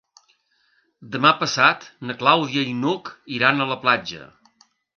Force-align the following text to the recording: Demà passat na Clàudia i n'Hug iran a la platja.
Demà 1.15 1.33
passat 1.43 1.85
na 2.11 2.17
Clàudia 2.23 2.65
i 2.73 2.73
n'Hug 2.81 3.13
iran 3.39 3.61
a 3.61 3.69
la 3.75 3.81
platja. 3.87 4.27